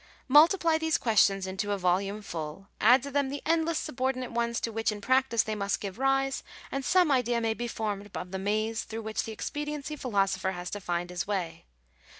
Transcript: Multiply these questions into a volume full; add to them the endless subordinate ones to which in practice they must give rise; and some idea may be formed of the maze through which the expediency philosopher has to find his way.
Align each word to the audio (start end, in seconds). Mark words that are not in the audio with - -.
Multiply 0.27 0.79
these 0.79 0.97
questions 0.97 1.45
into 1.45 1.71
a 1.73 1.77
volume 1.77 2.23
full; 2.23 2.69
add 2.79 3.03
to 3.03 3.11
them 3.11 3.29
the 3.29 3.43
endless 3.45 3.77
subordinate 3.77 4.31
ones 4.31 4.59
to 4.61 4.71
which 4.71 4.91
in 4.91 4.99
practice 4.99 5.43
they 5.43 5.53
must 5.53 5.79
give 5.79 5.99
rise; 5.99 6.41
and 6.71 6.83
some 6.83 7.11
idea 7.11 7.39
may 7.39 7.53
be 7.53 7.67
formed 7.67 8.09
of 8.17 8.31
the 8.31 8.39
maze 8.39 8.81
through 8.83 9.03
which 9.03 9.25
the 9.25 9.31
expediency 9.31 9.95
philosopher 9.95 10.53
has 10.53 10.71
to 10.71 10.81
find 10.81 11.11
his 11.11 11.27
way. 11.27 11.65